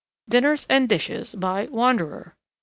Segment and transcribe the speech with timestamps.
[0.27, 1.35] Dinners and Dishes.
[1.35, 2.35] By 'Wanderer.'